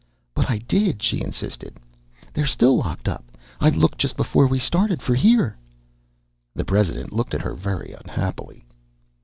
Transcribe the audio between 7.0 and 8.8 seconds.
looked at her very unhappily.